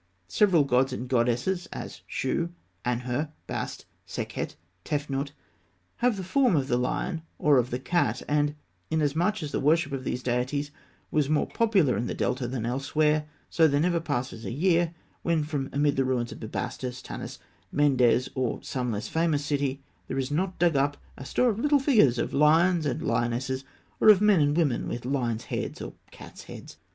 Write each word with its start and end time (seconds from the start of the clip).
Several 0.27 0.63
gods 0.63 0.91
and 0.91 1.07
goddesses, 1.07 1.67
as 1.71 2.01
Shû, 2.09 2.49
Anhûr, 2.83 3.29
Bast, 3.45 3.85
Sekhet, 4.07 4.55
Tefnût, 4.83 5.29
have 5.97 6.17
the 6.17 6.23
form 6.23 6.55
of 6.55 6.67
the 6.67 6.77
lion 6.77 7.21
or 7.37 7.59
of 7.59 7.69
the 7.69 7.77
cat; 7.77 8.23
and 8.27 8.55
inasmuch 8.89 9.43
as 9.43 9.51
the 9.51 9.59
worship 9.59 9.91
of 9.93 10.03
these 10.03 10.23
deities 10.23 10.71
was 11.11 11.29
more 11.29 11.45
popular 11.45 11.97
in 11.97 12.07
the 12.07 12.15
Delta 12.15 12.47
than 12.47 12.65
elsewhere, 12.65 13.27
so 13.47 13.67
there 13.67 13.79
never 13.79 13.99
passes 13.99 14.43
a 14.43 14.49
year 14.49 14.95
when 15.21 15.43
from 15.43 15.69
amid 15.71 15.97
the 15.97 16.03
ruins 16.03 16.31
of 16.31 16.39
Bubastis, 16.39 17.03
Tanis, 17.03 17.37
Mendes, 17.71 18.27
or 18.33 18.63
some 18.63 18.91
less 18.91 19.07
famous 19.07 19.45
city, 19.45 19.83
there 20.07 20.17
is 20.17 20.31
not 20.31 20.57
dug 20.57 20.75
up 20.75 20.97
a 21.15 21.25
store 21.25 21.51
of 21.51 21.59
little 21.59 21.77
figures 21.79 22.17
of 22.17 22.33
lions 22.33 22.87
and 22.87 23.03
lionesses, 23.03 23.65
or 23.99 24.09
of 24.09 24.19
men 24.19 24.39
and 24.39 24.57
women 24.57 24.87
with 24.87 25.05
lions' 25.05 25.43
heads, 25.43 25.79
or 25.79 25.93
cats' 26.09 26.45
heads. 26.45 26.77